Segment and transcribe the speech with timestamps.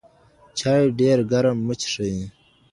[0.57, 2.17] چای ډېر ګرم مه څښئ.